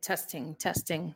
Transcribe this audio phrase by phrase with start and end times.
[0.00, 1.14] Testing, testing.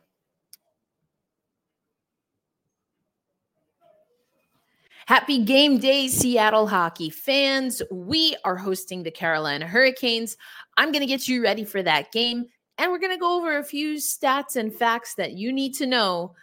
[5.05, 7.81] Happy game day, Seattle hockey fans.
[7.91, 10.37] We are hosting the Carolina Hurricanes.
[10.77, 12.45] I'm going to get you ready for that game,
[12.77, 15.85] and we're going to go over a few stats and facts that you need to
[15.85, 16.35] know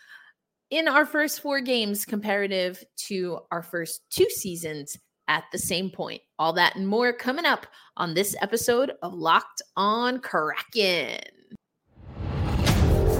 [0.70, 4.96] in our first four games comparative to our first two seasons
[5.29, 6.20] at the same point.
[6.38, 7.66] All that and more coming up
[7.96, 11.39] on this episode of Locked On Kraken.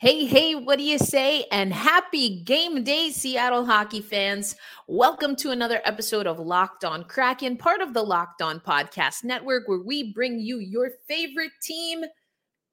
[0.00, 1.46] Hey, hey, what do you say?
[1.50, 4.54] And happy game day, Seattle hockey fans.
[4.86, 9.66] Welcome to another episode of Locked On Kraken, part of the Locked On Podcast Network,
[9.66, 12.04] where we bring you your favorite team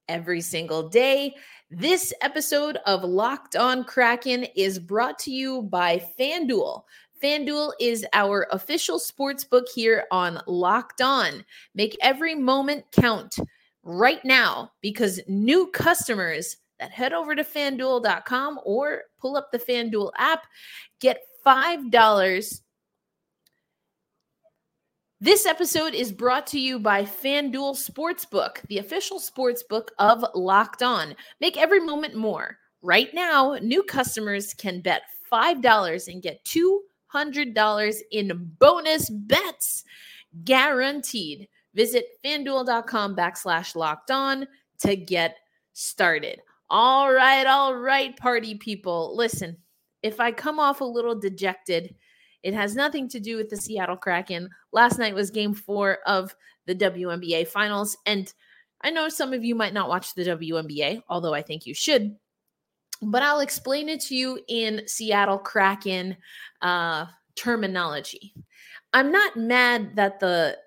[0.06, 1.34] every single day.
[1.68, 6.82] This episode of Locked On Kraken is brought to you by FanDuel.
[7.20, 11.44] FanDuel is our official sports book here on Locked On.
[11.74, 13.34] Make every moment count
[13.82, 20.12] right now because new customers that head over to fanduel.com or pull up the FanDuel
[20.16, 20.44] app,
[21.00, 22.60] get $5.
[25.18, 31.14] This episode is brought to you by FanDuel Sportsbook, the official sportsbook of Locked On.
[31.40, 32.58] Make every moment more.
[32.82, 39.84] Right now, new customers can bet $5 and get $200 in bonus bets
[40.44, 41.48] guaranteed.
[41.74, 44.46] Visit fanduel.com backslash locked on
[44.80, 45.36] to get
[45.72, 46.40] started.
[46.68, 49.14] All right, all right, party people.
[49.16, 49.56] Listen,
[50.02, 51.94] if I come off a little dejected,
[52.42, 54.48] it has nothing to do with the Seattle Kraken.
[54.72, 56.34] Last night was game four of
[56.66, 57.96] the WNBA finals.
[58.06, 58.32] And
[58.82, 62.16] I know some of you might not watch the WNBA, although I think you should.
[63.02, 66.16] But I'll explain it to you in Seattle Kraken
[66.62, 67.06] uh,
[67.36, 68.32] terminology.
[68.92, 70.58] I'm not mad that the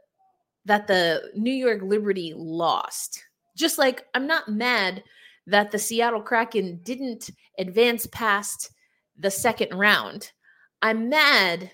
[0.65, 3.23] that the New York Liberty lost.
[3.55, 5.03] Just like I'm not mad
[5.49, 8.71] that the Seattle Kraken didn't advance past
[9.17, 10.31] the second round.
[10.81, 11.71] I'm mad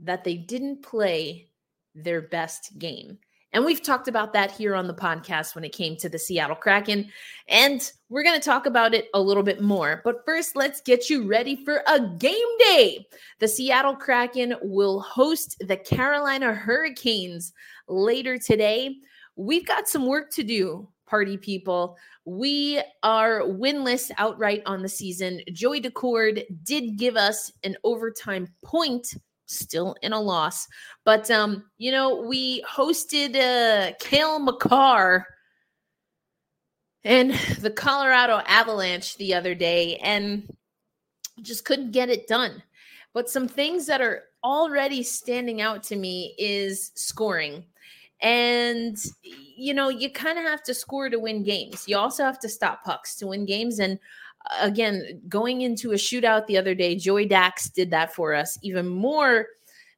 [0.00, 1.48] that they didn't play
[1.94, 3.18] their best game.
[3.52, 6.54] And we've talked about that here on the podcast when it came to the Seattle
[6.54, 7.10] Kraken.
[7.48, 10.02] And we're going to talk about it a little bit more.
[10.04, 13.06] But first, let's get you ready for a game day.
[13.38, 17.54] The Seattle Kraken will host the Carolina Hurricanes
[17.88, 18.96] later today.
[19.36, 21.96] We've got some work to do party people.
[22.24, 25.40] We are winless outright on the season.
[25.52, 29.14] Joey Daccord did give us an overtime point,
[29.46, 30.66] still in a loss.
[31.04, 35.26] But um, you know, we hosted uh Cale Makar
[37.04, 40.54] and the Colorado Avalanche the other day and
[41.42, 42.62] just couldn't get it done.
[43.14, 47.64] But some things that are already standing out to me is scoring.
[48.20, 51.84] And, you know, you kind of have to score to win games.
[51.86, 53.78] You also have to stop pucks to win games.
[53.78, 53.98] And
[54.50, 58.58] uh, again, going into a shootout the other day, Joey Dax did that for us
[58.62, 59.46] even more.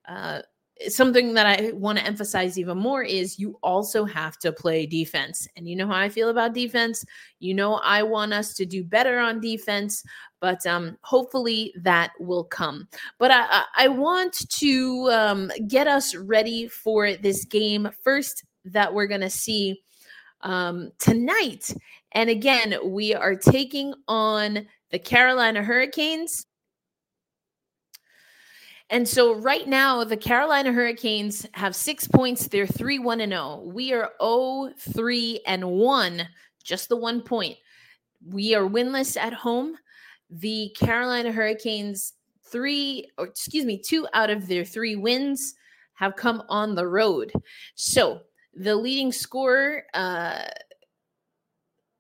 [0.07, 0.43] Uh,
[0.89, 5.47] something that I want to emphasize even more is you also have to play defense.
[5.57, 7.05] And you know how I feel about defense.
[7.39, 10.03] You know, I want us to do better on defense,
[10.41, 12.89] but um, hopefully that will come.
[13.19, 19.07] But I, I want to um, get us ready for this game first that we're
[19.07, 19.83] going to see
[20.43, 21.75] um, tonight.
[22.13, 26.47] And again, we are taking on the Carolina Hurricanes.
[28.91, 32.49] And so right now, the Carolina Hurricanes have six points.
[32.49, 33.63] They're 3 1 and 0.
[33.73, 36.29] We are 0 3 and 1,
[36.65, 37.57] just the one point.
[38.27, 39.77] We are winless at home.
[40.29, 42.15] The Carolina Hurricanes,
[42.51, 45.55] three, or excuse me, two out of their three wins
[45.95, 47.33] have come on the road.
[47.77, 48.23] So
[48.55, 50.43] the leading scorer, uh,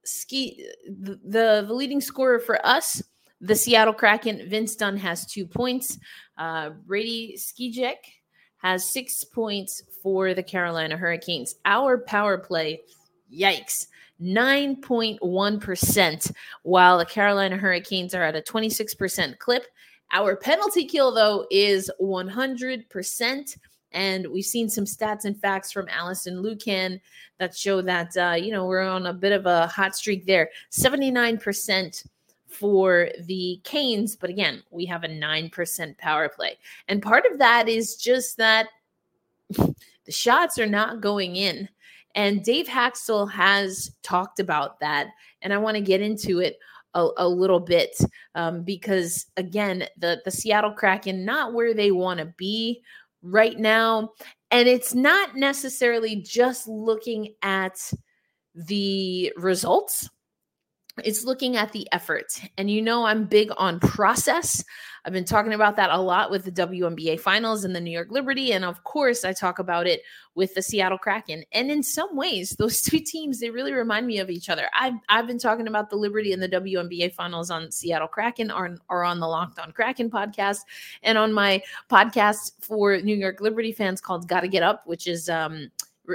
[0.05, 3.03] ski, the, the, the leading scorer for us
[3.41, 5.99] the Seattle Kraken, Vince Dunn has two points.
[6.37, 7.95] Uh, Brady Skjei
[8.59, 11.55] has six points for the Carolina Hurricanes.
[11.65, 12.81] Our power play,
[13.33, 13.87] yikes,
[14.21, 16.33] 9.1%,
[16.63, 19.65] while the Carolina Hurricanes are at a 26% clip.
[20.13, 23.59] Our penalty kill, though, is 100%.
[23.93, 27.01] And we've seen some stats and facts from Alison Lukan
[27.39, 30.51] that show that, uh, you know, we're on a bit of a hot streak there.
[30.71, 32.07] 79%
[32.51, 34.17] for the Canes.
[34.17, 36.59] But again, we have a 9% power play.
[36.89, 38.69] And part of that is just that
[39.51, 41.69] the shots are not going in.
[42.15, 45.09] And Dave Hakstol has talked about that.
[45.43, 46.59] And I want to get into it
[46.95, 47.97] a, a little bit
[48.35, 52.83] um, because, again, the, the Seattle Kraken, not where they want to be
[53.23, 54.11] right now.
[54.51, 57.93] And it's not necessarily just looking at
[58.55, 60.09] the results
[61.05, 62.41] it's looking at the effort.
[62.59, 64.65] And you know, I'm big on process.
[65.05, 68.11] I've been talking about that a lot with the WNBA finals and the New York
[68.11, 68.53] Liberty.
[68.53, 70.03] And of course, I talk about it
[70.35, 71.43] with the Seattle Kraken.
[71.53, 74.69] And in some ways, those two teams, they really remind me of each other.
[74.75, 78.77] I've, I've been talking about the Liberty and the WNBA finals on Seattle Kraken or,
[78.89, 80.61] or on the Locked on Kraken podcast
[81.03, 85.29] and on my podcast for New York Liberty fans called Gotta Get Up, which is,
[85.29, 85.71] um,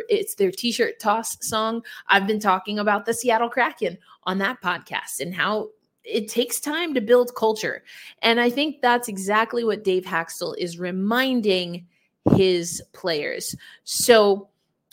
[0.09, 1.83] it's their t-shirt toss song.
[2.07, 5.69] I've been talking about the Seattle Kraken on that podcast and how
[6.03, 7.83] it takes time to build culture.
[8.21, 11.87] And I think that's exactly what Dave Hakstol is reminding
[12.35, 13.55] his players.
[13.83, 14.49] So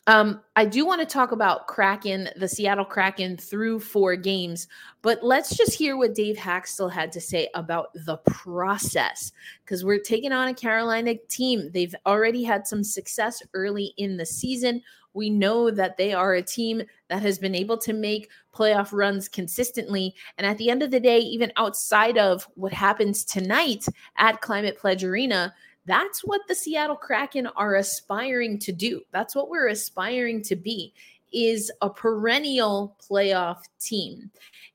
[0.08, 4.66] um, I do want to talk about Kraken, the Seattle Kraken through four games,
[5.00, 9.30] but let's just hear what Dave Hakstol had to say about the process
[9.64, 11.70] because we're taking on a Carolina team.
[11.72, 14.82] They've already had some success early in the season.
[15.14, 19.28] We know that they are a team that has been able to make playoff runs
[19.28, 20.16] consistently.
[20.36, 23.84] And at the end of the day, even outside of what happens tonight
[24.16, 25.54] at Climate Pledge Arena,
[25.86, 29.02] that's what the Seattle Kraken are aspiring to do.
[29.10, 30.94] That's what we're aspiring to be
[31.32, 34.30] is a perennial playoff team.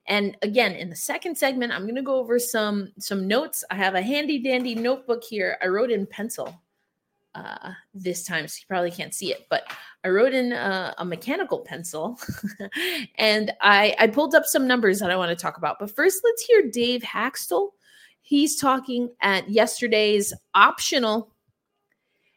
[0.06, 3.62] And again, in the second segment, I'm going to go over some some notes.
[3.70, 5.58] I have a handy dandy notebook here.
[5.62, 6.60] I wrote in pencil
[7.34, 9.64] uh, this time, so you probably can't see it, but
[10.04, 12.18] I wrote in uh, a mechanical pencil
[13.16, 15.76] and I, I pulled up some numbers that I want to talk about.
[15.78, 17.70] But first, let's hear Dave Hakstol
[18.28, 21.32] He's talking at yesterday's optional.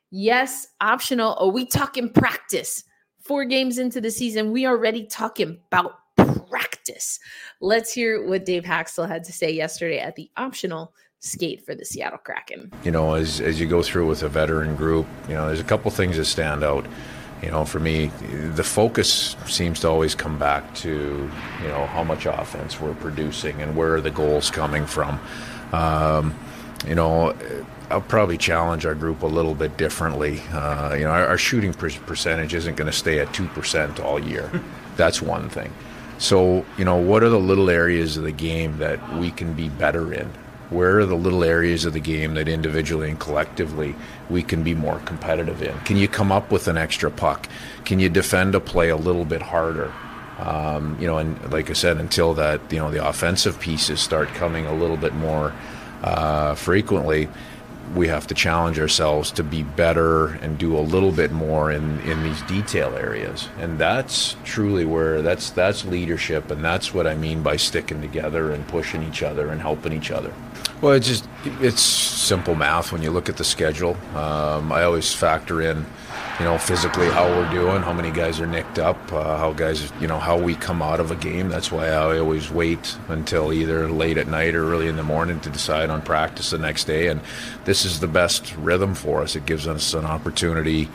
[0.09, 1.35] Yes, optional.
[1.37, 2.85] Are we talking practice?
[3.19, 5.95] Four games into the season, we already talking about
[6.49, 7.19] practice.
[7.59, 11.83] Let's hear what Dave Hakstol had to say yesterday at the optional skate for the
[11.83, 12.71] Seattle Kraken.
[12.85, 15.65] You know, as as you go through with a veteran group, you know, there's a
[15.65, 16.85] couple things that stand out.
[17.43, 18.11] You know, for me,
[18.55, 21.29] the focus seems to always come back to,
[21.61, 25.19] you know, how much offense we're producing and where are the goals coming from.
[25.71, 26.35] Um,
[26.87, 27.35] you know,
[27.89, 30.41] I'll probably challenge our group a little bit differently.
[30.51, 34.19] Uh, you know, our, our shooting per- percentage isn't going to stay at 2% all
[34.19, 34.49] year.
[34.95, 35.73] That's one thing.
[36.17, 39.69] So, you know, what are the little areas of the game that we can be
[39.69, 40.31] better in?
[40.69, 43.93] Where are the little areas of the game that individually and collectively
[44.29, 45.77] we can be more competitive in?
[45.79, 47.49] Can you come up with an extra puck?
[47.83, 49.91] Can you defend a play a little bit harder?
[50.41, 54.27] Um, you know, and like I said, until that, you know, the offensive pieces start
[54.29, 55.53] coming a little bit more
[56.03, 57.29] uh, frequently,
[57.95, 61.99] we have to challenge ourselves to be better and do a little bit more in,
[62.01, 63.49] in these detail areas.
[63.59, 68.51] And that's truly where that's that's leadership, and that's what I mean by sticking together
[68.51, 70.33] and pushing each other and helping each other.
[70.81, 71.27] Well, it's just
[71.61, 73.95] it's simple math when you look at the schedule.
[74.15, 75.85] Um, I always factor in
[76.39, 79.91] you know, physically how we're doing, how many guys are nicked up, uh, how guys,
[79.99, 81.49] you know, how we come out of a game.
[81.49, 85.39] That's why I always wait until either late at night or early in the morning
[85.41, 87.07] to decide on practice the next day.
[87.07, 87.21] And
[87.65, 89.35] this is the best rhythm for us.
[89.35, 90.89] It gives us an opportunity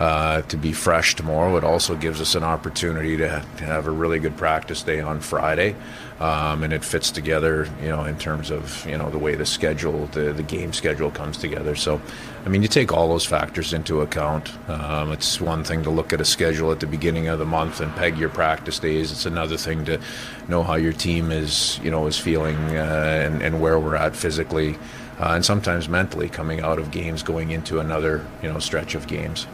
[0.00, 1.58] uh, to be fresh tomorrow.
[1.58, 5.20] It also gives us an opportunity to, to have a really good practice day on
[5.20, 5.76] Friday,
[6.20, 9.44] um, and it fits together, you know, in terms of you know the way the
[9.44, 11.76] schedule, the the game schedule comes together.
[11.76, 12.00] So,
[12.46, 14.50] I mean, you take all those factors into account.
[14.70, 17.82] Um, it's one thing to look at a schedule at the beginning of the month
[17.82, 19.12] and peg your practice days.
[19.12, 20.00] It's another thing to
[20.48, 24.16] know how your team is, you know, is feeling uh, and, and where we're at
[24.16, 24.78] physically.
[25.18, 29.06] Uh, and sometimes mentally coming out of games going into another you know stretch of
[29.06, 29.46] games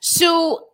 [0.00, 0.68] so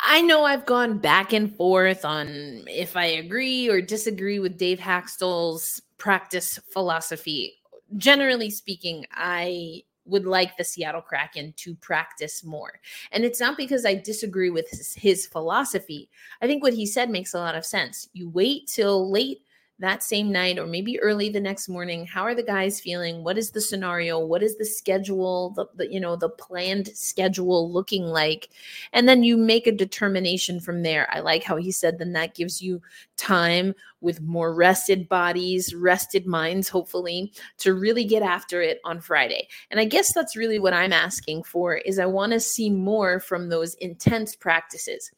[0.00, 4.80] I know I've gone back and forth on if I agree or disagree with Dave
[4.80, 7.54] Hakstol's practice philosophy.
[7.96, 12.80] Generally speaking, I would like the Seattle Kraken to practice more.
[13.12, 16.10] And it's not because I disagree with his, his, philosophy.
[16.40, 18.08] I think what he said makes a lot of sense.
[18.12, 19.42] You wait till late
[19.82, 23.22] that same night or maybe early the next morning how are the guys feeling?
[23.22, 24.18] What is the scenario?
[24.18, 28.48] What is the schedule the, the, you know the planned schedule looking like?
[28.92, 31.08] And then you make a determination from there.
[31.12, 32.80] I like how he said then that gives you
[33.16, 39.48] time with more rested bodies rested minds hopefully to really get after it on friday
[39.70, 43.20] and i guess that's really what i'm asking for is i want to see more
[43.20, 45.10] from those intense practices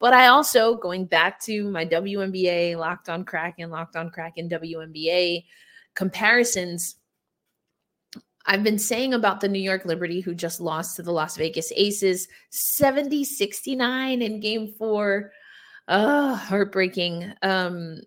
[0.00, 4.48] But I also, going back to my WNBA, Locked on Kraken, Locked on crack Kraken,
[4.48, 5.44] WNBA
[5.94, 6.96] comparisons,
[8.46, 11.70] I've been saying about the New York Liberty, who just lost to the Las Vegas
[11.76, 15.32] Aces 70 69 in game four.
[15.86, 17.32] Uh, heartbreaking.
[17.42, 18.00] Um,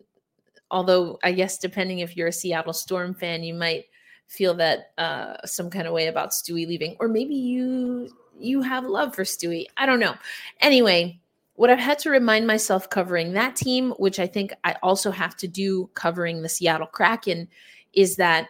[0.71, 3.85] although, I guess, depending if you're a Seattle Storm fan, you might
[4.27, 8.09] feel that uh, some kind of way about Stewie leaving, or maybe you
[8.39, 9.65] you have love for Stewie.
[9.77, 10.15] I don't know.
[10.61, 11.19] Anyway,
[11.55, 15.35] what I've had to remind myself covering that team, which I think I also have
[15.37, 17.49] to do covering the Seattle Kraken,
[17.93, 18.47] is that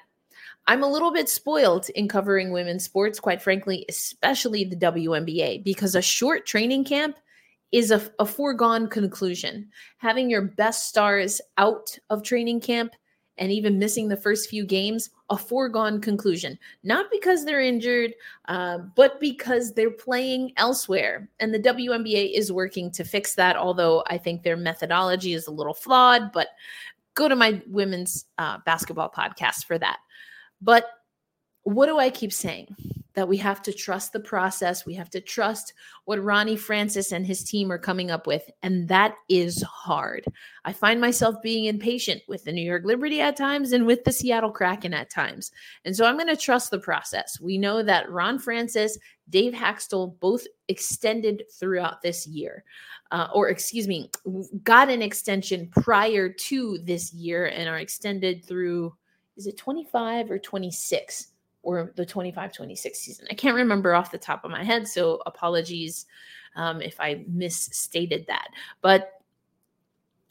[0.67, 5.95] I'm a little bit spoiled in covering women's sports, quite frankly, especially the WNBA, because
[5.95, 7.17] a short training camp
[7.71, 9.69] is a, a foregone conclusion.
[9.97, 12.93] Having your best stars out of training camp
[13.37, 16.59] and even missing the first few games, a foregone conclusion.
[16.83, 18.13] Not because they're injured,
[18.47, 21.29] uh, but because they're playing elsewhere.
[21.39, 25.51] And the WNBA is working to fix that, although I think their methodology is a
[25.51, 26.31] little flawed.
[26.31, 26.49] But
[27.15, 29.99] go to my women's uh, basketball podcast for that.
[30.61, 30.85] But
[31.63, 32.75] what do I keep saying?
[33.13, 34.85] That we have to trust the process.
[34.85, 35.73] We have to trust
[36.05, 38.49] what Ronnie Francis and his team are coming up with.
[38.63, 40.23] And that is hard.
[40.63, 44.11] I find myself being impatient with the New York Liberty at times and with the
[44.11, 45.51] Seattle Kraken at times.
[45.83, 47.39] And so I'm going to trust the process.
[47.41, 48.97] We know that Ron Francis,
[49.29, 52.63] Dave Hakstol both extended throughout this year.
[53.11, 54.09] Uh, or excuse me,
[54.63, 58.93] got an extension prior to this year and are extended through
[59.37, 61.30] is it 25 or 26
[61.63, 63.27] or the 25 26 season?
[63.29, 64.87] I can't remember off the top of my head.
[64.87, 66.05] So apologies
[66.55, 68.49] um, if I misstated that.
[68.81, 69.21] But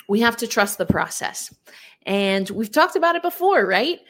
[0.08, 1.54] we have to trust the process.
[2.04, 4.00] And we've talked about it before, right?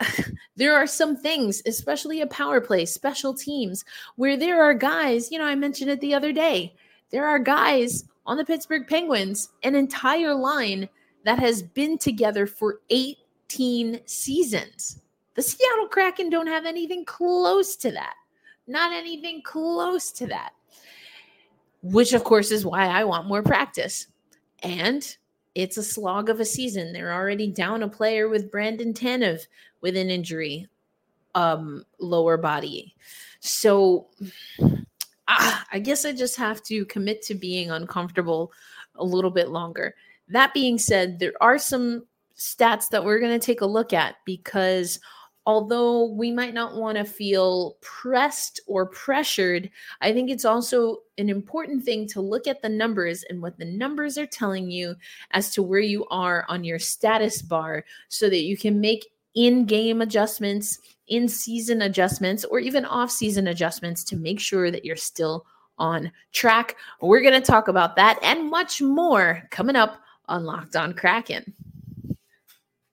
[0.56, 3.84] there are some things, especially a power play, special teams,
[4.16, 6.74] where there are guys, you know, I mentioned it the other day.
[7.10, 10.88] There are guys on the Pittsburgh Penguins, an entire line
[11.24, 15.00] that has been together for 18 seasons.
[15.34, 18.14] The Seattle Kraken don't have anything close to that.
[18.66, 20.52] Not anything close to that.
[21.82, 24.06] Which, of course, is why I want more practice.
[24.62, 25.16] And
[25.54, 26.92] it's a slog of a season.
[26.92, 29.46] They're already down a player with Brandon Tanev
[29.80, 30.66] with an injury,
[31.34, 32.94] um, lower body.
[33.40, 34.08] So
[35.28, 38.52] ah, I guess I just have to commit to being uncomfortable
[38.96, 39.94] a little bit longer.
[40.28, 42.04] That being said, there are some
[42.36, 45.00] stats that we're going to take a look at because
[45.46, 49.70] although we might not want to feel pressed or pressured,
[50.00, 53.64] I think it's also an important thing to look at the numbers and what the
[53.64, 54.94] numbers are telling you
[55.32, 59.64] as to where you are on your status bar so that you can make in
[59.64, 60.78] game adjustments,
[61.08, 65.46] in season adjustments, or even off season adjustments to make sure that you're still
[65.78, 66.76] on track.
[67.00, 71.54] We're going to talk about that and much more coming up on Locked On Kraken.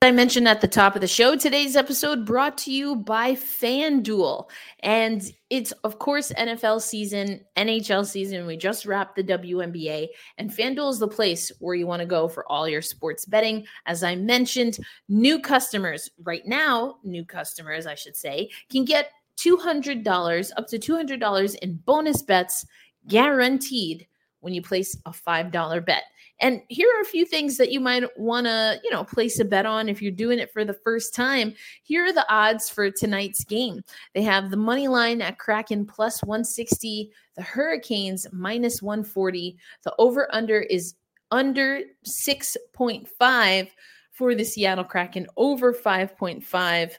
[0.03, 4.47] I mentioned at the top of the show, today's episode brought to you by FanDuel.
[4.81, 8.45] And it's, of course, NFL season, NHL season.
[8.45, 12.27] We just wrapped the WNBA, and FanDuel is the place where you want to go
[12.27, 13.65] for all your sports betting.
[13.87, 14.77] As I mentioned,
[15.09, 21.55] new customers, right now, new customers, I should say, can get $200, up to $200
[21.55, 22.67] in bonus bets
[23.07, 24.05] guaranteed
[24.47, 26.03] when you place a $5 bet.
[26.39, 29.43] And here are a few things that you might want to, you know, place a
[29.43, 31.53] bet on if you're doing it for the first time.
[31.83, 33.81] Here are the odds for tonight's game.
[34.13, 39.57] They have the money line at Kraken plus 160, the Hurricanes minus 140.
[39.83, 40.95] The over under is
[41.29, 43.69] under 6.5
[44.11, 46.91] for the Seattle Kraken, over 5.5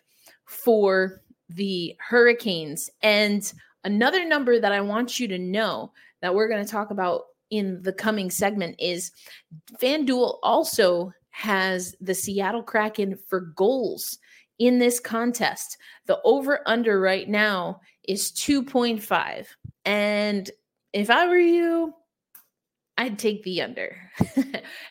[0.44, 2.90] for the Hurricanes.
[3.02, 3.50] And
[3.84, 7.82] another number that I want you to know that we're going to talk about in
[7.82, 9.12] the coming segment is
[9.80, 14.18] FanDuel also has the Seattle Kraken for goals
[14.58, 15.78] in this contest.
[16.06, 19.46] The over under right now is 2.5.
[19.84, 20.50] And
[20.92, 21.94] if I were you,
[22.96, 23.96] I'd take the under.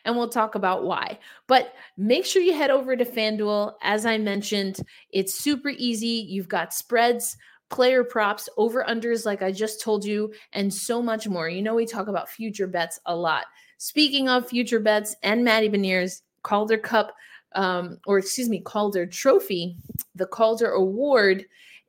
[0.06, 1.20] and we'll talk about why.
[1.48, 3.74] But make sure you head over to FanDuel.
[3.82, 4.80] As I mentioned,
[5.12, 6.26] it's super easy.
[6.30, 7.36] You've got spreads
[7.69, 11.50] player props, over unders, like I just told you, and so much more.
[11.50, 13.45] You know, we talk about future bets a lot.
[13.77, 17.13] Speaking of future bets and Matty Beniers, Calder Cup,
[17.53, 19.75] um, or excuse me, Calder Trophy,
[20.15, 21.45] the Calder Award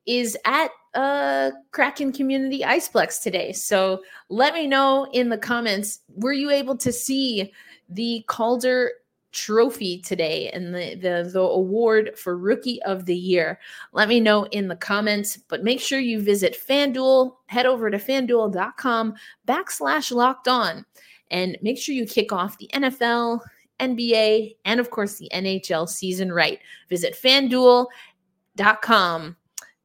[0.06, 3.52] is at uh Kraken Community Iceplex today.
[3.52, 7.52] So let me know in the comments, were you able to see
[7.90, 8.92] the Calder
[9.32, 13.58] trophy today and the, the the award for rookie of the year
[13.92, 17.98] let me know in the comments but make sure you visit fanduel head over to
[17.98, 19.14] fanduel.com
[19.46, 20.84] backslash locked on
[21.30, 23.40] and make sure you kick off the NFL,
[23.80, 26.58] NBA, and of course the NHL season right.
[26.88, 27.86] Visit fanduel.com,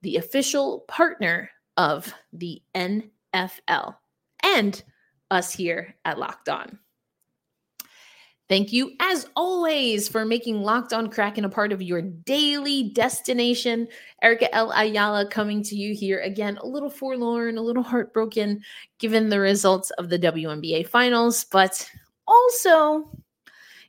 [0.02, 3.96] the official partner of the NFL
[4.44, 4.84] and
[5.32, 6.78] us here at Locked On.
[8.50, 13.88] Thank you, as always, for making Locked On Kraken a part of your daily destination.
[14.22, 14.72] Erica L.
[14.76, 18.62] Ayala coming to you here again, a little forlorn, a little heartbroken
[19.00, 21.90] given the results of the WNBA finals, but
[22.28, 23.10] also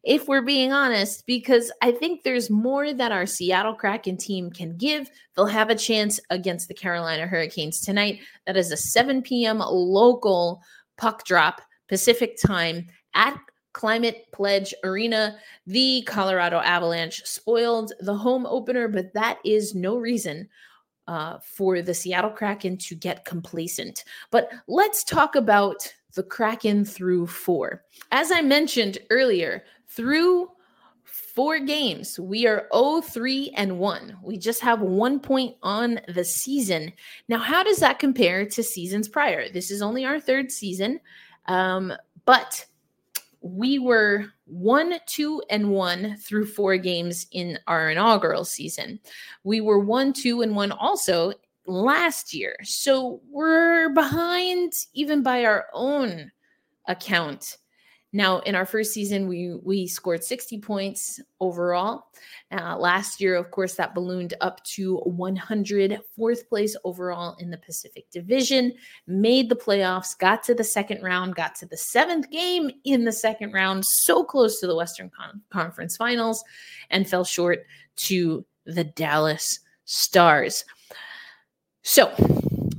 [0.04, 4.76] if we're being honest, because I think there's more that our Seattle Kraken team can
[4.76, 5.10] give.
[5.34, 8.20] They'll have a chance against the Carolina Hurricanes tonight.
[8.46, 9.58] That is a 7 p.m.
[9.58, 10.62] local
[10.98, 13.38] puck drop Pacific time at
[13.74, 15.36] Climate Pledge Arena.
[15.66, 20.48] The Colorado Avalanche spoiled the home opener, but that is no reason
[21.06, 24.04] uh, for the Seattle Kraken to get complacent.
[24.30, 27.84] But let's talk about the Kraken through four.
[28.12, 30.50] As I mentioned earlier, through
[31.02, 34.18] four games, we are 0 3 and 1.
[34.22, 36.92] We just have one point on the season.
[37.28, 39.48] Now, how does that compare to seasons prior?
[39.48, 41.00] This is only our third season,
[41.46, 41.92] um,
[42.24, 42.64] but
[43.44, 48.98] we were one, two, and one through four games in our inaugural season.
[49.44, 51.34] We were one, two, and one also
[51.66, 52.56] last year.
[52.62, 56.32] So we're behind even by our own
[56.88, 57.58] account
[58.16, 62.04] now, in our first season, we we scored 60 points overall.
[62.52, 67.58] Uh, last year, of course, that ballooned up to 100, fourth place overall in the
[67.58, 68.72] Pacific Division.
[69.08, 73.10] Made the playoffs, got to the second round, got to the seventh game in the
[73.10, 76.44] second round, so close to the Western Con- Conference Finals,
[76.90, 77.66] and fell short
[77.96, 80.64] to the Dallas Stars.
[81.82, 82.14] So,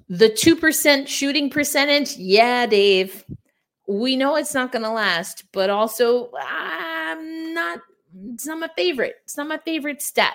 [0.08, 3.26] the 2% shooting percentage, yeah, Dave,
[3.88, 7.80] we know it's not going to last, but also I'm not,
[8.34, 9.16] it's not my favorite.
[9.24, 10.34] It's not my favorite step.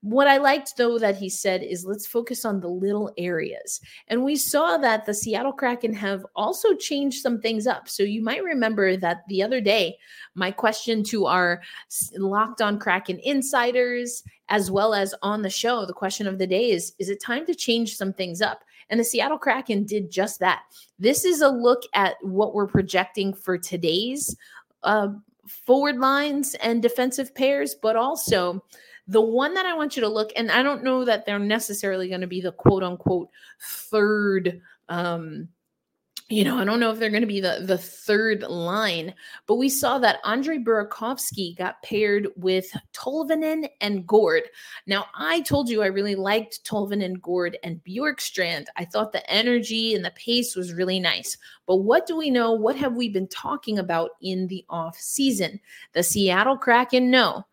[0.00, 3.80] What I liked, though, that he said is let's focus on the little areas.
[4.06, 7.88] And we saw that the Seattle Kraken have also changed some things up.
[7.88, 9.98] So you might remember that the other day,
[10.36, 11.62] my question to our
[12.16, 16.70] locked on Kraken insiders, as well as on the show, the question of the day
[16.70, 18.62] is Is it time to change some things up?
[18.90, 20.62] And the Seattle Kraken did just that.
[20.98, 24.36] This is a look at what we're projecting for today's
[24.82, 25.08] uh,
[25.46, 28.62] forward lines and defensive pairs, but also
[29.06, 32.08] the one that I want you to look, and I don't know that they're necessarily
[32.08, 35.48] going to be the quote unquote third um,
[36.30, 39.14] you know, I don't know if they're going to be the, the third line,
[39.46, 44.50] but we saw that Andre Burakovsky got paired with Tolvanen and Gourde.
[44.86, 48.66] Now, I told you I really liked Tolvanen, Gourde, and Bjorkstrand.
[48.76, 51.38] I thought the energy and the pace was really nice.
[51.66, 52.52] But what do we know?
[52.52, 55.58] What have we been talking about in the off season?
[55.94, 57.46] The Seattle Kraken no.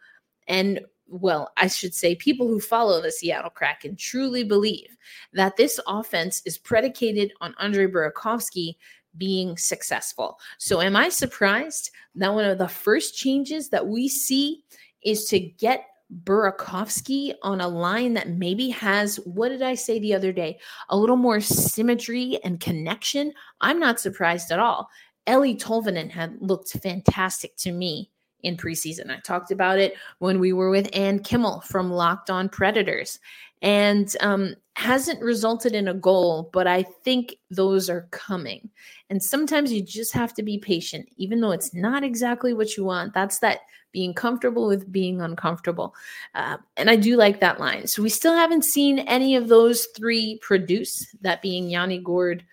[0.50, 4.98] And well, I should say, people who follow the Seattle Kraken truly believe
[5.34, 8.76] that this offense is predicated on Andre Burakovsky
[9.18, 10.40] being successful.
[10.58, 14.64] So, am I surprised that one of the first changes that we see
[15.04, 15.86] is to get
[16.24, 20.98] Burakovsky on a line that maybe has, what did I say the other day, a
[20.98, 23.34] little more symmetry and connection?
[23.62, 24.90] I'm not surprised at all.
[25.28, 28.12] Eeli Tolvanen had looked fantastic to me
[28.46, 29.10] in preseason.
[29.10, 33.20] I talked about it when we were with Ann Kimmel from Locked On Predators
[33.62, 38.70] and um, hasn't resulted in a goal, but I think those are coming.
[39.10, 42.86] And sometimes you just have to be patient, even though it's not exactly what you
[42.86, 43.14] want.
[43.14, 45.96] That's that being comfortable with being uncomfortable.
[46.36, 47.88] Uh, and I do like that line.
[47.88, 52.44] So we still haven't seen any of those three produce, that being Yanni Gourde,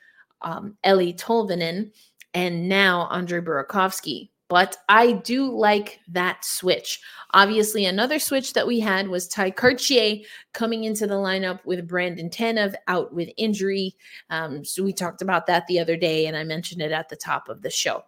[0.42, 1.92] um, Eeli Tolvanen,
[2.32, 7.00] and now Andre Burakovsky but I do like that switch.
[7.32, 12.28] Obviously, another switch that we had was Ty Kartye coming into the lineup with Brandon
[12.28, 13.96] Tanev out with injury.
[14.28, 17.16] Um, so we talked about that the other day, and I mentioned it at the
[17.16, 18.04] top of the show.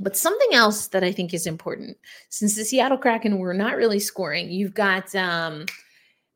[0.00, 1.98] But something else that I think is important,
[2.30, 5.66] since the Seattle Kraken were not really scoring, you've got um,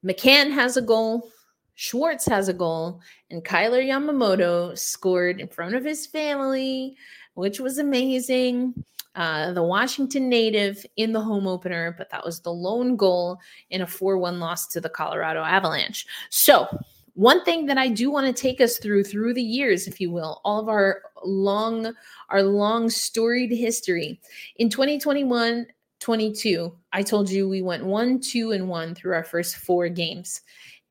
[0.06, 1.28] McCann has a goal,
[1.74, 3.00] Schwartz has a goal,
[3.32, 6.96] and Kailer Yamamoto scored in front of his family,
[7.34, 8.84] which was amazing.
[9.18, 13.82] Uh, the Washington native in the home opener, but that was the lone goal in
[13.82, 16.06] a 4 1 loss to the Colorado Avalanche.
[16.30, 16.68] So,
[17.14, 20.12] one thing that I do want to take us through through the years, if you
[20.12, 21.92] will, all of our long,
[22.28, 24.20] our long storied history.
[24.54, 25.66] In 2021,
[25.98, 30.42] 22, I told you we went one, two, and one through our first four games.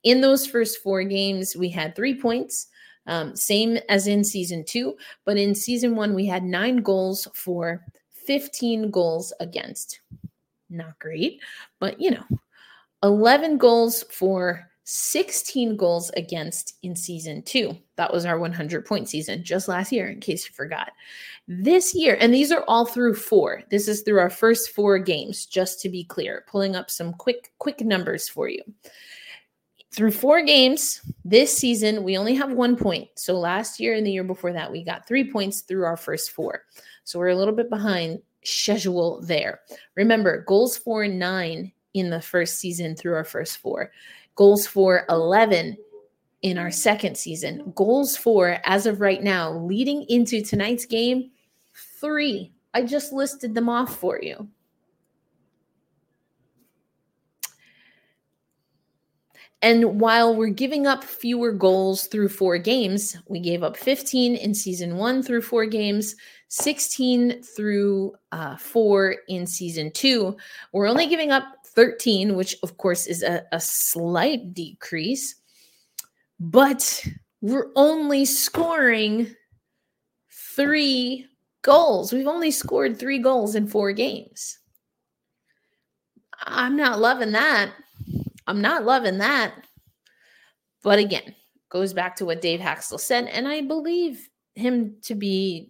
[0.03, 2.67] In those first four games, we had three points.
[3.05, 7.85] Um, same as in season two, but in season one, we had nine goals for
[8.27, 10.01] 15 goals against.
[10.69, 11.41] Not great,
[11.79, 12.23] but you know,
[13.01, 17.77] 11 goals for 16 goals against in season two.
[17.97, 20.91] That was our 100 point season just last year, in case you forgot.
[21.47, 23.63] This year, and these are all through four.
[23.69, 27.51] This is through our first four games, just to be clear, pulling up some quick,
[27.57, 28.61] quick numbers for you.
[29.93, 33.09] Through four games this season, we only have one point.
[33.15, 36.31] So last year and the year before that, we got three points through our first
[36.31, 36.63] four.
[37.07, 39.61] So we're a little bit behind schedule there.
[39.95, 43.93] Remember, goals for nine in the first season through our first four,
[44.35, 45.77] goals for 11
[46.41, 51.31] in our second season, goals for, as of right now, leading into tonight's game,
[51.97, 52.51] three.
[52.73, 54.49] I just listed them off for you.
[59.61, 64.53] And while we're giving up fewer goals through four games, we gave up 15 in
[64.53, 66.15] season one through four games,
[66.49, 70.37] 16 through uh, four in season two.
[70.73, 75.35] We're only giving up 13, which of course is a, a slight decrease,
[76.39, 77.03] but
[77.41, 79.35] we're only scoring
[80.55, 81.25] three
[81.63, 82.13] goals.
[82.13, 84.59] We've only scored three goals in four games.
[86.39, 87.71] I'm not loving that.
[88.47, 89.53] I'm not loving that.
[90.83, 91.35] But again,
[91.69, 95.69] goes back to what Dave Hakstol said, and I believe him to be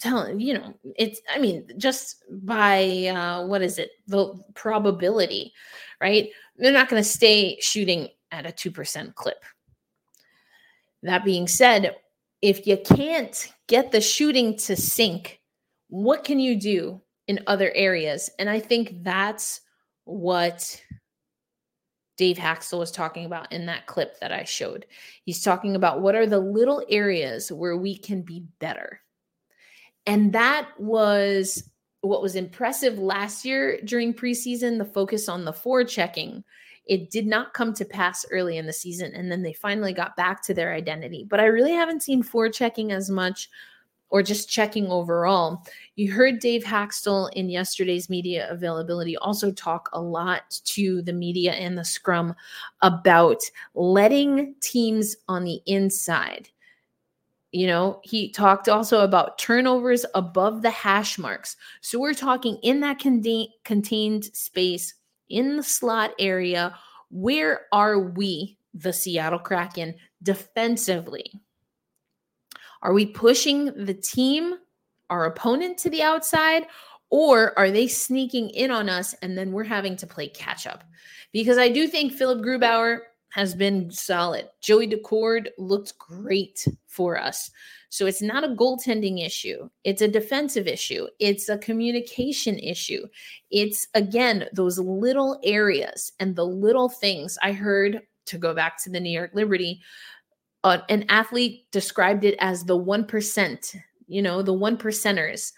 [0.00, 3.90] telling you know it's i mean just by uh what is it?
[4.08, 5.52] The probability
[6.00, 6.30] right?
[6.56, 9.42] They're not going to stay shooting at a 2% clip.
[11.02, 11.94] That being said
[12.42, 15.40] if you can't get the shooting to sink
[15.88, 18.30] what can you do in other areas?
[18.38, 19.60] And i think that's
[20.04, 20.82] what
[22.16, 24.86] Dave Hakstol was talking about in that clip that I showed.
[25.24, 29.00] He's talking about what are the little areas where we can be better.
[30.06, 31.70] And that was
[32.02, 36.44] what was impressive last year during preseason the focus on the forechecking.
[36.86, 39.14] It did not come to pass early in the season.
[39.14, 41.24] And then they finally got back to their identity.
[41.28, 43.48] But I really haven't seen forechecking as much
[44.14, 45.66] or just checking overall.
[45.96, 51.50] You heard Dave Hakstol in yesterday's media availability also talk a lot to the media
[51.54, 52.32] and the scrum
[52.80, 53.42] about
[53.74, 56.48] letting teams on the inside
[57.50, 61.54] you know, he talked also about turnovers above the hash marks.
[61.82, 64.94] So we're talking in that contained space
[65.28, 66.76] in the slot area.
[67.10, 71.32] Where are we, the Seattle Kraken, defensively?
[72.84, 74.54] Are we pushing the team,
[75.10, 76.66] our opponent, to the outside?
[77.10, 80.84] Or are they sneaking in on us and then we're having to play catch up?
[81.32, 84.48] Because I do think Philipp Grubauer has been solid.
[84.60, 87.50] Joey Daccord looked great for us.
[87.88, 89.68] So it's not a goaltending issue.
[89.84, 91.06] It's a defensive issue.
[91.18, 93.06] It's a communication issue.
[93.50, 97.38] It's again those little areas and the little things.
[97.42, 99.80] I heard to go back to the New York Liberty,
[100.64, 103.76] uh, an athlete described it as the 1%,
[104.08, 105.52] you know, the one percenters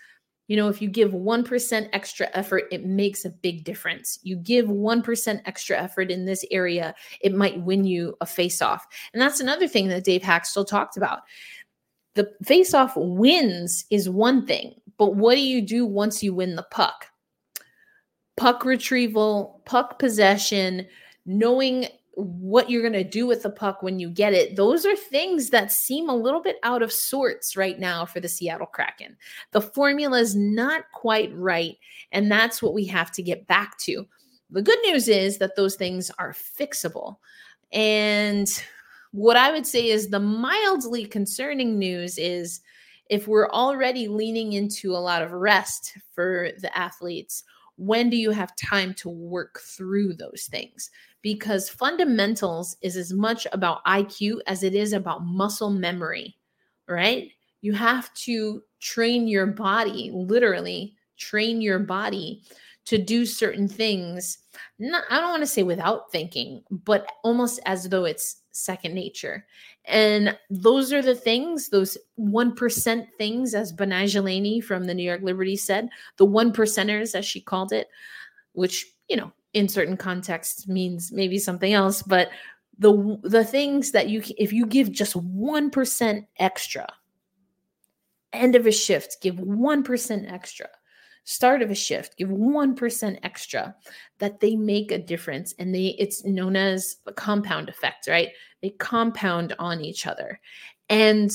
[0.49, 4.19] you know, if you give 1% extra effort, it makes a big difference.
[4.23, 8.87] You give 1% extra effort in this area, it might win you a face off.
[9.13, 11.21] And that's another thing that Dave Hakstol talked about.
[12.15, 16.55] The face off wins is one thing, but what do you do once you win
[16.55, 17.07] the puck?
[18.37, 20.87] Puck retrieval, puck possession,
[21.27, 24.57] knowing what you're going to do with the puck when you get it.
[24.57, 28.29] Those are things that seem a little bit out of sorts right now for the
[28.29, 29.17] Seattle Kraken.
[29.53, 31.77] The formula is not quite right,
[32.13, 34.07] and that's what we have to get back to.
[34.51, 37.17] The good news is that those things are fixable.
[37.71, 38.49] And
[39.13, 42.61] what I would say is the mildly concerning news is
[43.11, 47.45] if we're already leaning into a lot of rest for the athletes,
[47.77, 50.91] when do you have time to work through those things?
[51.27, 56.37] Because fundamentals is as much about IQ as it is about muscle memory,
[56.87, 57.33] right?
[57.63, 62.45] You have to train your body, literally train your body
[62.85, 64.39] to do certain things.
[64.79, 69.49] Not, I don't want to say without thinking, but almost as though it's second nature.
[69.85, 75.57] And those are the things, those 1% things, as Betnijah from the New York Liberty
[75.57, 77.89] said, the one percenters, as she called it,
[78.53, 82.29] which, you know, in certain contexts means maybe something else but
[82.79, 86.87] the the things that you if you give just 1% extra
[88.35, 90.69] end of a shift give 1% extra
[91.25, 93.75] start of a shift give 1% extra
[94.19, 98.29] that they make a difference and they it's known as a compound effect right?
[98.61, 100.39] They compound on each other.
[100.89, 101.31] And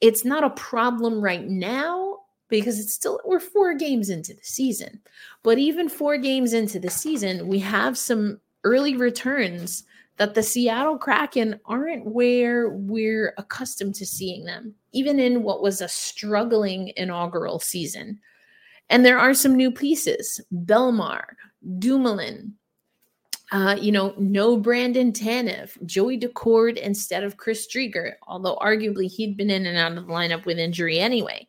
[0.00, 2.11] it's not a problem right now
[2.52, 5.00] because it's still we're four games into the season.
[5.42, 9.84] But even four games into the season, we have some early returns
[10.18, 15.80] that the Seattle Kraken aren't where we're accustomed to seeing them, even in what was
[15.80, 18.20] a struggling inaugural season.
[18.90, 21.34] And there are some new pieces Bellemare,
[21.78, 22.52] Dumoulin,
[23.50, 29.38] uh, you know, no Brandon Tanev, Joey Daccord instead of Chris Driedger, although arguably he'd
[29.38, 31.48] been in and out of the lineup with injury anyway.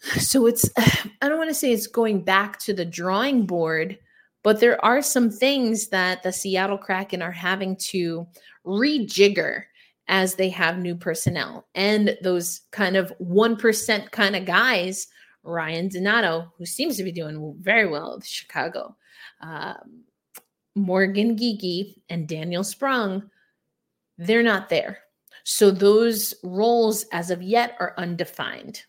[0.00, 3.98] So it's, I don't want to say it's going back to the drawing board,
[4.42, 8.26] but there are some things that the Seattle Kraken are having to
[8.64, 9.64] rejigger
[10.08, 15.08] as they have new personnel and those kind of 1% kind of guys,
[15.42, 18.96] Ryan Donato, who seems to be doing very well with Chicago.
[19.40, 20.04] Um,
[20.76, 23.30] Morgan Geekie and Daniel Sprong
[24.18, 24.98] they're not there.
[25.44, 28.82] So those roles as of yet are undefined.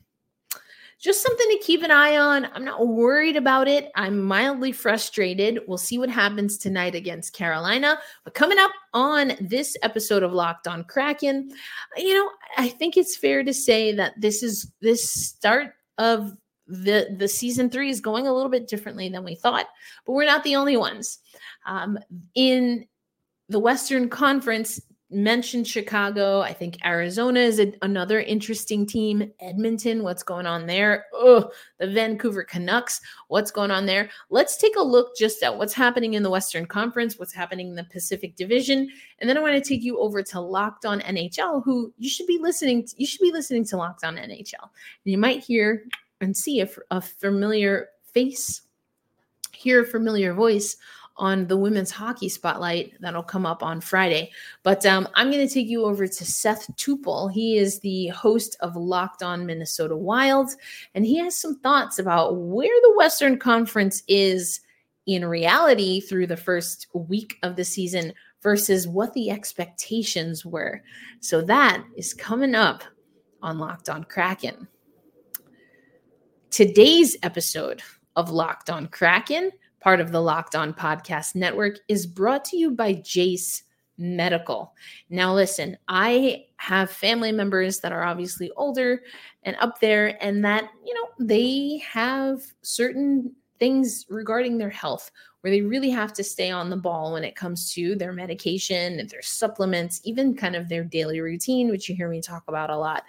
[0.99, 2.47] Just something to keep an eye on.
[2.53, 3.91] I'm not worried about it.
[3.95, 5.59] I'm mildly frustrated.
[5.67, 7.99] We'll see what happens tonight against Carolina.
[8.23, 11.51] But coming up on this episode of Locked On Kraken,
[11.97, 16.35] you know, I think it's fair to say that this is this start of
[16.67, 19.67] the the season three is going a little bit differently than we thought
[20.05, 21.19] but we're not the only ones
[21.65, 21.97] um,
[22.35, 22.85] in
[23.47, 26.41] the western conference mentioned chicago.
[26.41, 29.31] I think arizona is a, another interesting team.
[29.39, 31.05] Edmonton what's going on there?
[31.13, 34.09] Oh the vancouver canucks what's going on there?
[34.29, 37.75] Let's take a look just at what's happening in the western conference what's happening in
[37.75, 38.89] the pacific division
[39.19, 42.27] and then i want to take you over to locked on nhl who you should
[42.27, 44.71] be listening to, you should be listening to locked on nhl and
[45.03, 45.83] you might hear
[46.21, 48.61] and see a, a familiar face,
[49.51, 50.77] hear a familiar voice
[51.17, 54.31] on the women's hockey spotlight that'll come up on Friday.
[54.63, 57.31] But um, I'm going to take you over to Seth Tupel.
[57.31, 60.51] He is the host of Locked On Minnesota Wild,
[60.95, 64.61] and he has some thoughts about where the Western Conference is
[65.07, 70.81] in reality through the first week of the season versus what the expectations were.
[71.19, 72.83] So that is coming up
[73.41, 74.67] on Locked On Kraken.
[76.49, 77.81] Today's episode
[78.15, 82.71] of Locked On Kraken, part of the Locked On Podcast Network, is brought to you
[82.71, 83.63] by Jase
[83.97, 84.73] Medical.
[85.09, 89.01] Now, listen, I have family members that are obviously older
[89.43, 95.11] and up there, and that, you know, they have certain things regarding their health
[95.41, 99.07] where they really have to stay on the ball when it comes to their medication
[99.07, 102.77] their supplements, even kind of their daily routine, which you hear me talk about a
[102.77, 103.03] lot.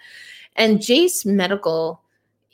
[0.55, 2.01] And Jase Medical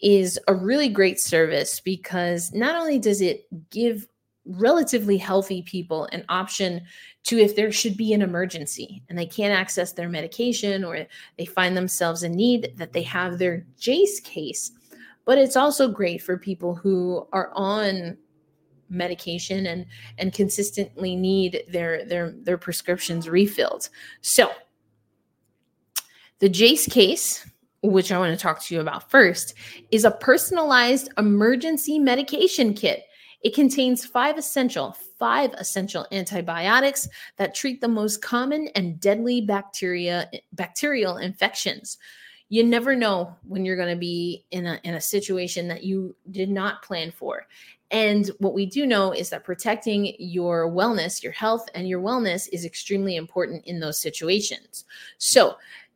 [0.02, 4.08] is a really great service because not only does it give
[4.46, 6.82] relatively healthy people an option
[7.24, 11.06] to if there should be an emergency and they can't access their medication or
[11.38, 14.72] they find themselves in need that they have their Jase case.
[15.26, 18.18] But it's also great for people who are on
[18.90, 19.88] medication and
[20.20, 23.90] and consistently need their their their prescriptions refilled.
[24.22, 24.52] So
[26.38, 27.50] the Jase case
[27.92, 29.54] which I want to talk to you about first,
[29.92, 33.04] is a personalized emergency medication kit.
[33.44, 40.30] It contains five essential, five essential antibiotics that treat the most common and deadly bacteria
[40.54, 41.98] bacterial infections.
[42.50, 46.16] You never know when you're going to be in a in a situation that you
[46.32, 47.46] did not plan for.
[47.92, 52.50] And what we do know is that protecting your wellness, your health and your wellness
[52.52, 54.86] is extremely important in those situations.
[55.18, 55.56] So,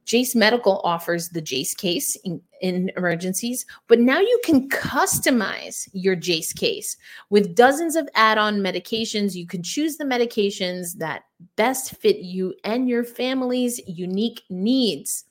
[0.10, 6.16] Jase Medical offers the Jase case in, in, emergencies, but now you can customize your
[6.16, 6.98] Jase case
[7.30, 9.36] with dozens of add on medications.
[9.36, 11.26] You can choose the medications that
[11.58, 15.26] best fit you and your family's unique needs.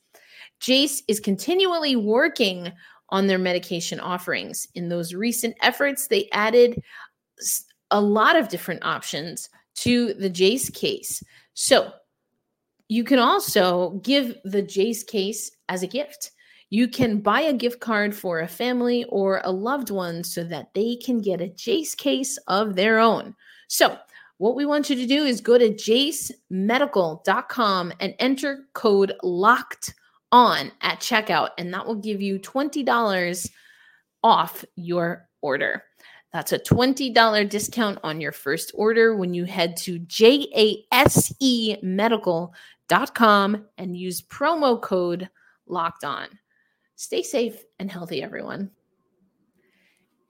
[0.61, 2.71] Jase is continually working
[3.09, 4.69] on their medication offerings.
[4.77, 6.81] In those recent efforts, they added
[7.91, 11.21] a lot of different options to the Jase case.
[11.55, 11.91] So,
[12.89, 16.31] you can also give the Jase case as a gift.
[16.71, 20.73] You can buy a gift card for a family or a loved one so that
[20.75, 23.35] they can get a Jase case of their own.
[23.69, 23.97] So,
[24.39, 29.95] what we want you to do is go to jasemedical.com and enter code LOCKED
[30.31, 33.51] on at checkout, and that will give you $20
[34.23, 35.83] off your order.
[36.33, 42.55] That's a $20 discount on your first order when you head to JASE Medical
[43.15, 45.29] com and use promo code
[45.67, 46.29] locked on.
[46.97, 48.71] Stay safe and healthy, everyone.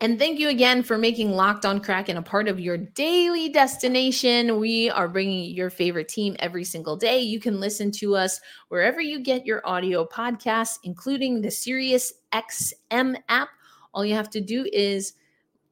[0.00, 4.60] And thank you again for making Locked On Kraken a part of your daily destination.
[4.60, 7.18] We are bringing your favorite team every single day.
[7.20, 13.16] You can listen to us wherever you get your audio podcasts, including the Sirius XM
[13.28, 13.48] app.
[13.92, 15.14] All you have to do is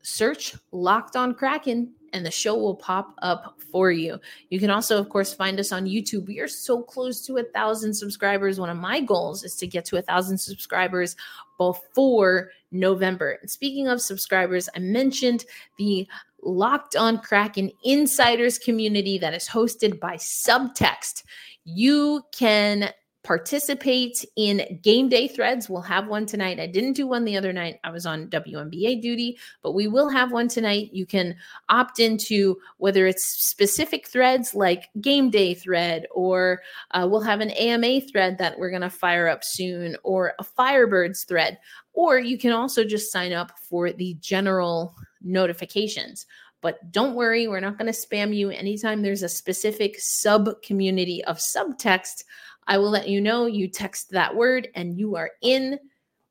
[0.07, 4.21] search Locked On Kraken and the show will pop up for you.
[4.51, 6.29] You can also, of course, find us on YouTube.
[6.29, 8.61] We are so close to a thousand subscribers.
[8.61, 11.17] One of my goals is to get to a thousand subscribers
[11.59, 13.39] before November.
[13.41, 15.45] And speaking of subscribers, I mentioned
[15.77, 16.07] the
[16.43, 21.25] Locked on Kraken Insiders community that is hosted by Subtext.
[21.65, 22.91] You can
[23.27, 25.69] participate in game day threads.
[25.69, 26.61] We'll have one tonight.
[26.61, 27.81] I didn't do one the other night.
[27.83, 30.91] I was on WNBA duty, but we will have one tonight.
[30.93, 31.35] You can
[31.69, 36.63] opt into whether it's specific threads like game day thread, or
[36.93, 40.45] uh, we'll have an AMA thread that we're going to fire up soon, or a
[40.45, 41.59] Firebirds thread.
[41.95, 46.27] Or you can also just sign up for the general notifications.
[46.61, 51.25] But don't worry, we're not going to spam you anytime there's a specific sub community
[51.25, 52.23] of subtext.
[52.67, 55.79] I will let you know you text that word and you are in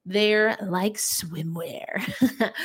[0.06, 2.02] there like swimwear.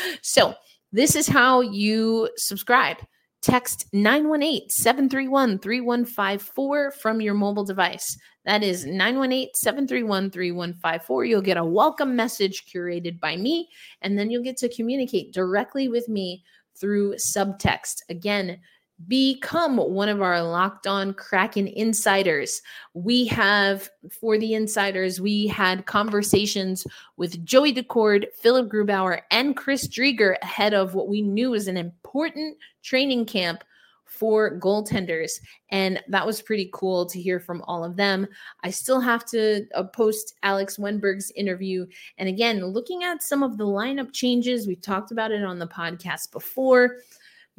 [0.23, 0.55] so,
[0.93, 2.97] this is how you subscribe.
[3.43, 8.19] Text 918 731 3154 from your mobile device.
[8.45, 11.25] That is 918 731 3154.
[11.25, 13.69] You'll get a welcome message curated by me,
[14.03, 16.43] and then you'll get to communicate directly with me
[16.79, 18.03] through subtext.
[18.11, 18.59] Again,
[19.09, 22.61] become one of our locked on Kraken insiders.
[22.95, 23.89] We have,
[24.21, 26.87] for the insiders, we had conversations
[27.17, 31.77] with Joey Daccord, Philipp Grubauer, and Chris Driedger ahead of what we knew was an
[31.77, 33.65] important training camp
[34.05, 35.41] for goaltenders.
[35.71, 38.27] And that was pretty cool to hear from all of them.
[38.65, 41.87] I still have to uh, post Alex Wennberg's interview.
[42.19, 45.69] And again, looking at some of the lineup changes, we've talked about it on the
[45.69, 46.97] podcast before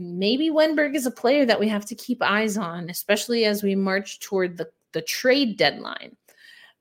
[0.02, 3.76] maybe Wennberg is a player that we have to keep eyes on, especially as we
[3.76, 6.16] march toward the, the trade deadline.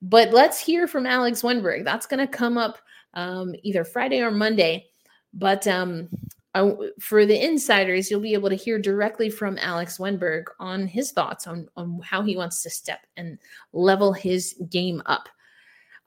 [0.01, 1.83] But let's hear from Alex Wennberg.
[1.83, 2.79] That's going to come up
[3.13, 4.87] um, either Friday or Monday.
[5.33, 6.09] But um,
[6.55, 11.11] I, for the insiders, you'll be able to hear directly from Alex Wennberg on his
[11.11, 13.37] thoughts on, on how he wants to step and
[13.73, 15.29] level his game up.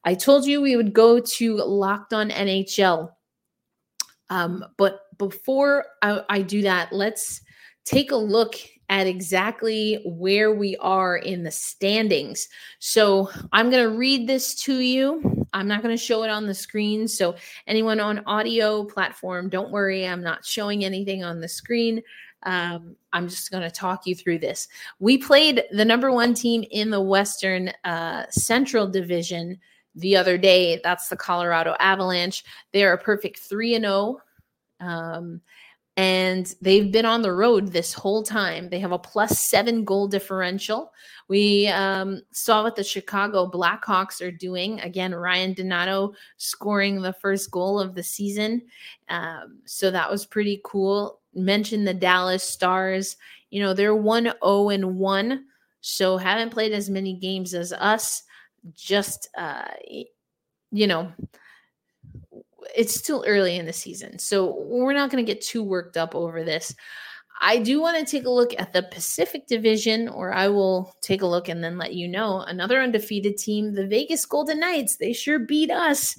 [0.05, 3.11] I told you we would go to Locked on NHL.
[4.30, 7.42] Um, but before I, I do that, let's
[7.84, 8.56] take a look
[8.88, 12.48] at exactly where we are in the standings.
[12.78, 15.46] So I'm going to read this to you.
[15.52, 17.08] I'm not going to show it on the screen.
[17.08, 20.06] So anyone on audio platform, don't worry.
[20.06, 22.02] I'm not showing anything on the screen.
[22.42, 24.68] Um, I'm just going to talk you through this.
[24.98, 29.58] We played the number one team in the Western uh, Central Division
[29.94, 30.80] the other day.
[30.83, 32.44] That's the Colorado Avalanche.
[32.72, 34.20] They are a perfect 3 and 0
[34.80, 35.40] um,
[35.96, 38.68] and they've been on the road this whole time.
[38.68, 40.92] They have a plus seven goal differential.
[41.28, 44.80] We um, saw what the Chicago Blackhawks are doing.
[44.80, 48.62] Again, Ryan Donato scoring the first goal of the season.
[49.09, 51.20] Um, so that was pretty cool.
[51.33, 53.16] Mentioned the Dallas Stars.
[53.50, 55.44] You know, they're 1 0 and 1.
[55.80, 58.24] So haven't played as many games as us.
[58.72, 59.68] Just, uh,
[60.70, 61.12] you know,
[62.77, 64.18] it's still early in the season.
[64.18, 66.74] So we're not going to get too worked up over this.
[67.40, 71.22] I do want to take a look at the Pacific Division, or I will take
[71.22, 72.40] a look and then let you know.
[72.40, 76.16] Another undefeated team, the Vegas Golden Knights, they sure beat us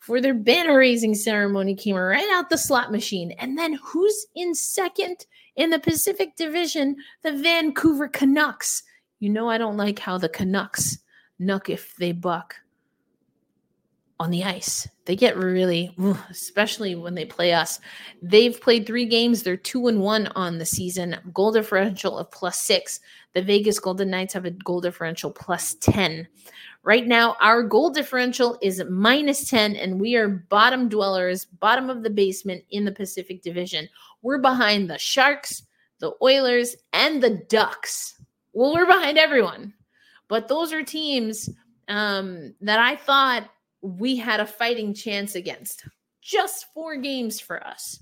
[0.00, 3.30] for their banner raising ceremony, came right out the slot machine.
[3.38, 6.96] And then who's in second in the Pacific Division?
[7.22, 8.82] The Vancouver Canucks.
[9.20, 10.98] You know, I don't like how the Canucks
[11.40, 12.56] nuck if they buck
[14.22, 14.88] on the ice.
[15.04, 15.96] They get really,
[16.30, 17.80] especially when they play us.
[18.22, 19.42] They've played three games.
[19.42, 21.16] They're two and one on the season.
[21.34, 23.00] Goal differential of plus six.
[23.34, 26.28] The Vegas Golden Knights have a goal differential plus 10.
[26.84, 32.02] Right now, our goal differential is minus 10, and we are bottom dwellers, bottom of
[32.02, 33.88] the basement in the Pacific Division.
[34.22, 35.62] We're behind the Sharks,
[35.98, 38.20] the Oilers, and the Ducks.
[38.52, 39.74] Well, we're behind everyone.
[40.28, 41.50] But those are teams
[41.88, 43.48] um, that I thought
[43.82, 45.86] we had a fighting chance against.
[46.20, 47.98] Just four games for us.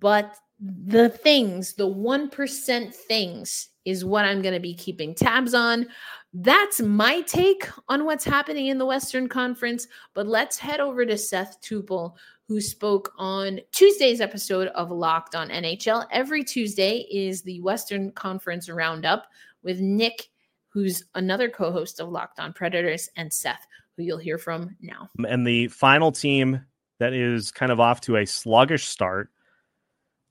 [0.00, 5.86] But the things, the 1% things, is what I'm going to be keeping tabs on.
[6.32, 9.86] That's my take on what's happening in the Western Conference.
[10.12, 12.14] But let's head over to Seth Tupel,
[12.48, 16.06] who spoke on Tuesday's episode of Locked on NHL.
[16.10, 19.28] Every Tuesday is the Western Conference Roundup
[19.62, 20.28] with Nick,
[20.76, 23.66] who's another co host of Locked on Predators, and Seth,
[23.96, 25.08] who you'll hear from now.
[25.26, 26.60] And the final team
[26.98, 29.30] that is kind of off to a sluggish start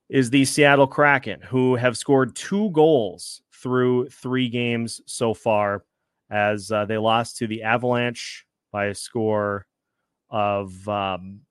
[0.08, 5.84] is the Seattle Kraken, who have scored two goals through three games so far
[6.30, 9.66] as uh, they lost to the Avalanche by a score
[10.30, 10.88] of.
[10.88, 11.41] Um,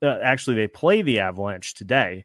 [0.00, 2.24] uh, actually, they play the Avalanche today.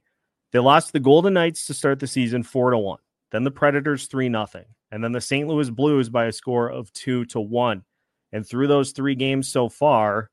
[0.54, 3.00] They lost the Golden Knights to start the season four to one.
[3.32, 5.48] Then the Predators three nothing, and then the St.
[5.48, 7.84] Louis Blues by a score of two to one.
[8.32, 10.30] And through those three games so far,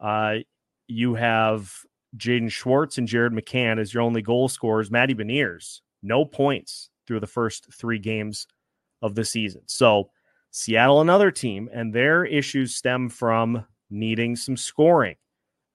[0.00, 0.36] uh,
[0.88, 1.72] you have
[2.16, 4.90] Jaden Schwartz and Jared McCann as your only goal scorers.
[4.90, 8.46] Matty Beniers, no points through the first three games
[9.00, 9.62] of the season.
[9.66, 10.10] So
[10.50, 15.16] Seattle, another team, and their issues stem from needing some scoring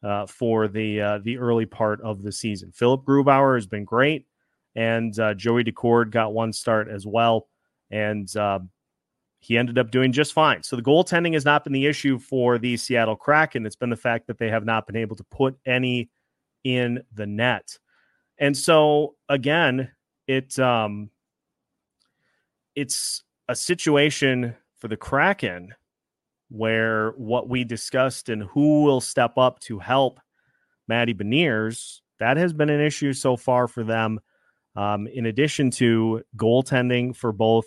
[0.03, 2.71] uh, for the uh, the early part of the season.
[2.71, 4.27] Philipp Grubauer has been great,
[4.75, 7.47] and uh, Joey Daccord got one start as well,
[7.91, 8.59] and uh,
[9.39, 10.63] he ended up doing just fine.
[10.63, 13.65] So the goaltending has not been the issue for the Seattle Kraken.
[13.65, 16.09] It's been the fact that they have not been able to put any
[16.63, 17.77] in the net.
[18.39, 19.91] And so again,
[20.27, 21.09] it um
[22.75, 25.73] it's a situation for the Kraken
[26.49, 30.19] where what we discussed and who will step up to help
[30.87, 34.19] Matty Beniers, that has been an issue so far for them.
[34.77, 37.65] Um, in addition to goaltending for both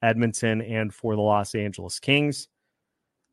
[0.00, 2.48] Edmonton and for the Los Angeles Kings.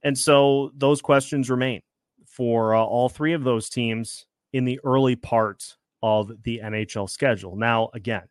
[0.04, 1.82] And so those questions remain
[2.26, 7.56] for uh, all three of those teams in the early part of the NHL schedule.
[7.56, 8.28] Now, again,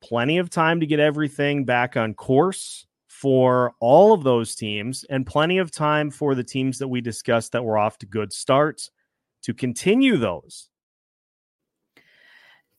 [0.00, 5.26] plenty of time to get everything back on course for all of those teams, and
[5.26, 8.90] plenty of time for the teams that we discussed that were off to good starts
[9.42, 10.70] to continue those.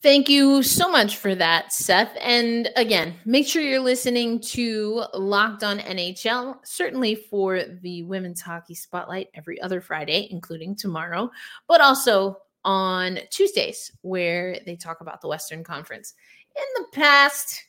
[0.02, 2.18] Thank you so much for that, Seth.
[2.20, 8.74] And again, make sure you're listening to Locked On NHL, certainly for the women's hockey
[8.74, 11.30] spotlight every other Friday, including tomorrow,
[11.68, 16.16] but also on Tuesdays, where they talk about the Western Conference.
[16.56, 17.64] In the past,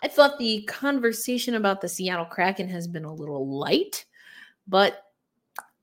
[0.00, 4.04] I thought the conversation about the Seattle Kraken has been a little light,
[4.68, 5.02] but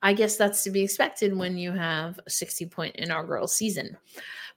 [0.01, 3.97] I guess that's to be expected when you have a 60 point inaugural season.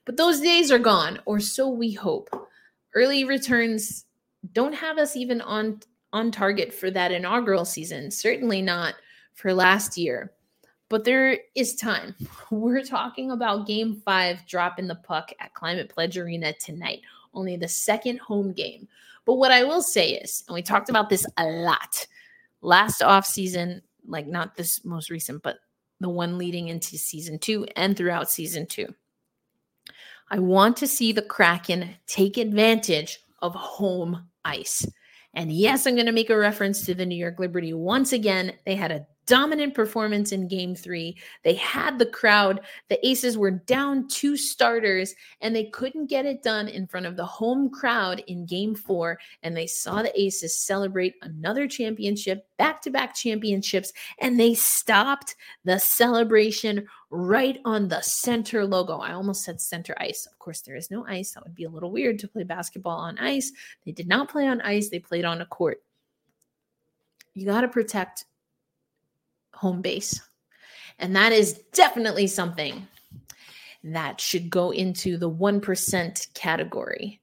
[0.09, 2.31] But those days are gone, or so we hope.
[2.95, 4.05] Early returns
[4.53, 5.81] don't have us even on
[6.11, 8.95] on target for that inaugural season, certainly not
[9.35, 10.31] for last year.
[10.89, 12.15] But there is time.
[12.49, 17.01] We're talking about game five dropping the puck at Climate Pledge Arena tonight,
[17.35, 18.87] only the second home game.
[19.25, 22.07] But what I will say is, and we talked about this a lot
[22.63, 25.59] last off season, like not this most recent, but
[25.99, 28.87] the one leading into season two and throughout season two.
[30.31, 34.85] I want to see the Kraken take advantage of home ice.
[35.33, 38.53] And yes, I'm going to make a reference to the New York Liberty once again.
[38.65, 41.15] They had a dominant performance in game three.
[41.43, 42.61] They had the crowd.
[42.89, 47.15] The Aces were down two starters and they couldn't get it done in front of
[47.15, 49.19] the home crowd in game four.
[49.43, 55.35] And they saw the Aces celebrate another championship, back to back championships, and they stopped
[55.63, 58.97] the celebration right on the center logo.
[58.97, 60.25] I almost said center ice.
[60.25, 61.33] Of course, there is no ice.
[61.33, 63.51] That would be a little weird to play basketball on ice.
[63.85, 65.83] They did not play on ice, they played on a court.
[67.35, 68.25] You got to protect
[69.59, 70.21] home base.
[70.99, 72.87] And that is definitely something
[73.83, 77.19] that should go into the 1% category.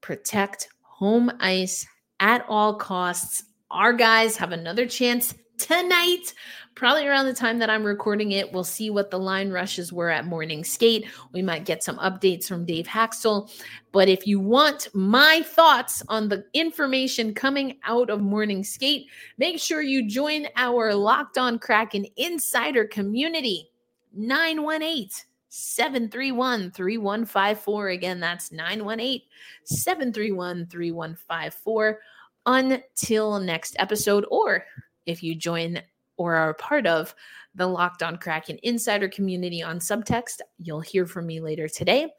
[0.00, 1.86] Protect home ice
[2.20, 3.42] at all costs.
[3.70, 6.34] Our guys have another chance tonight
[6.74, 10.10] probably around the time that I'm recording it, we'll see what the line rushes were
[10.10, 11.06] at morning skate.
[11.32, 13.50] We might get some updates from Dave Hakstol.
[13.92, 19.06] But if you want my thoughts on the information coming out of morning skate,
[19.38, 23.70] make sure you join our Locked On Kraken Insider community
[24.12, 25.08] 918
[25.48, 27.88] 731 3154.
[27.88, 29.20] Again, that's 918
[29.64, 32.00] 731 3154
[32.46, 34.26] until next episode.
[34.30, 34.64] Or
[35.06, 35.80] if you join
[36.16, 37.14] or are a part of
[37.54, 40.40] the Locked On Kraken Insider community on Subtext.
[40.58, 42.10] You'll hear from me later today.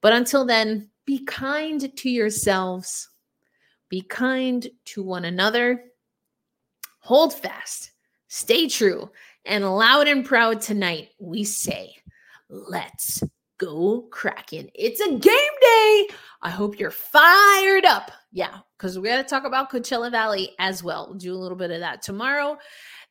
[0.00, 3.08] But until then, be kind to yourselves,
[3.88, 5.84] be kind to one another,
[7.00, 7.92] hold fast,
[8.28, 9.10] stay true,
[9.44, 11.94] and loud and proud tonight, we say,
[12.48, 13.22] let's
[13.58, 14.70] go Kraken.
[14.74, 15.51] It's a game
[16.44, 18.10] I hope you're fired up.
[18.32, 21.06] Yeah, because we're going to talk about Coachella Valley as well.
[21.08, 22.58] We'll do a little bit of that tomorrow.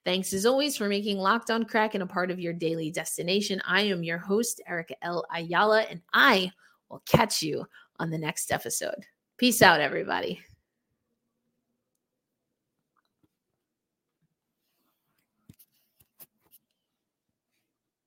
[0.03, 3.61] Thanks as always for making Locked On Kraken a part of your daily destination.
[3.65, 5.25] I am your host, Erica L.
[5.33, 6.51] Ayala, and I
[6.89, 7.65] will catch you
[7.99, 9.05] on the next episode.
[9.37, 10.41] Peace out, everybody.